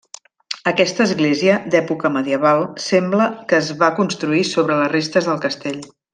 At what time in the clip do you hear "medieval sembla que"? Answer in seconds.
2.15-3.59